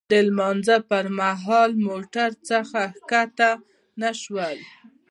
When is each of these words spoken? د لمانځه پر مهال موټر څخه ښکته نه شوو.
د 0.11 0.13
لمانځه 0.27 0.77
پر 0.89 1.05
مهال 1.19 1.71
موټر 1.87 2.29
څخه 2.49 2.81
ښکته 2.97 3.49
نه 4.01 4.09
شوو. 4.21 4.45